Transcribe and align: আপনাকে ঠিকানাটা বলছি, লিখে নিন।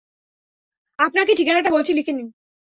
আপনাকে 0.99 1.31
ঠিকানাটা 1.35 1.69
বলছি, 1.69 1.91
লিখে 1.93 2.13
নিন। 2.13 2.27